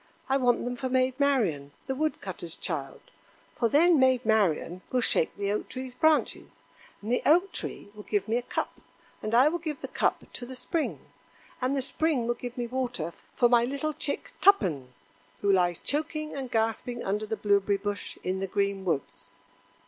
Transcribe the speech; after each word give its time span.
I 0.29 0.35
want 0.37 0.65
them 0.65 0.75
for 0.75 0.89
Maid 0.89 1.19
Marian, 1.19 1.73
the 1.85 1.93
wood 1.93 2.21
cutter's 2.21 2.55
child; 2.55 3.01
for 3.55 3.69
then 3.69 3.99
Maid 3.99 4.25
Marian 4.25 4.81
will 4.91 4.99
shake 5.01 5.37
the 5.37 5.51
Oak 5.51 5.69
tree's 5.69 5.93
branches, 5.93 6.47
and 7.03 7.11
the 7.11 7.21
Oak 7.23 7.51
tree 7.51 7.89
will 7.93 8.01
give 8.01 8.27
me 8.27 8.37
a 8.37 8.41
cup, 8.41 8.73
and 9.21 9.35
I 9.35 9.47
will 9.47 9.59
give 9.59 9.81
the 9.81 9.87
cup 9.87 10.23
to 10.33 10.43
the 10.47 10.55
Spring, 10.55 11.01
and 11.61 11.77
the 11.77 11.83
Spring 11.83 12.25
will 12.25 12.33
give 12.33 12.57
me 12.57 12.65
water 12.65 13.13
for 13.35 13.47
my 13.47 13.63
little 13.63 13.93
chick 13.93 14.31
Tuppen, 14.41 14.87
who 15.41 15.51
lies 15.51 15.77
choking 15.77 16.33
and 16.35 16.49
gasping 16.49 17.03
under 17.03 17.27
the 17.27 17.37
blueberry 17.37 17.77
bush 17.77 18.17
in 18.23 18.39
the 18.39 18.47
green 18.47 18.83
woods." 18.85 19.33